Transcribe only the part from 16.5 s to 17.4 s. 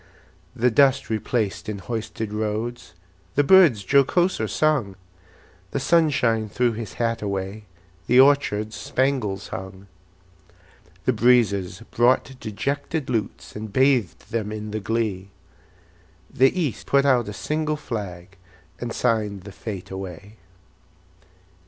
East put out a